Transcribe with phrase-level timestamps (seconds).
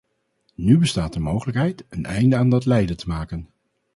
[0.55, 3.49] Nu bestaat de mogelijkheid een einde aan dat lijden te maken.